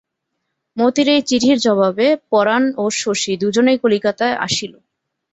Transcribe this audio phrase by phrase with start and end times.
[0.77, 4.73] মতির এই চিঠির জবাবে পরাণ ও শশী দুজনেই কলিকাতা আসিল।